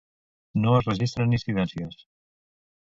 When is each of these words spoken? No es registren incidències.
No 0.63 0.71
es 0.79 0.87
registren 0.87 1.37
incidències. 1.41 2.03